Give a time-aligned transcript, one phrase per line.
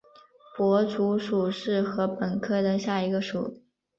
[0.55, 3.61] 薄竹属是禾本科下的一个属。